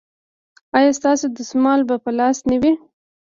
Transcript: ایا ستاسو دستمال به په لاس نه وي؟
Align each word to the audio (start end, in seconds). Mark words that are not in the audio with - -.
ایا 0.77 0.91
ستاسو 0.99 1.25
دستمال 1.37 1.79
به 1.87 1.95
په 2.03 2.11
لاس 2.19 2.37
نه 2.49 2.57
وي؟ 2.61 2.71